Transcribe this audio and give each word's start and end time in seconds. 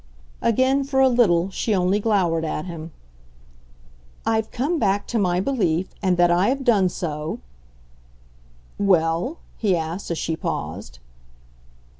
Again, 0.41 0.83
for 0.83 0.99
a 0.99 1.07
little, 1.07 1.51
she 1.51 1.75
only 1.75 1.99
glowered 1.99 2.43
at 2.43 2.65
him. 2.65 2.89
"I've 4.25 4.49
come 4.49 4.79
back 4.79 5.05
to 5.09 5.19
my 5.19 5.39
belief, 5.39 5.89
and 6.01 6.17
that 6.17 6.31
I 6.31 6.47
have 6.49 6.63
done 6.63 6.89
so" 6.89 7.37
"Well?" 8.89 9.37
he 9.57 9.75
asked 9.77 10.09
as 10.09 10.17
she 10.17 10.35
paused. 10.35 10.97